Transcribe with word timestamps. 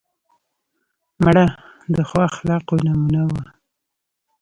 مړه 1.23 1.45
د 1.95 1.97
ښو 2.09 2.19
اخلاقو 2.29 2.75
نمونه 2.85 3.21
وه 3.31 3.43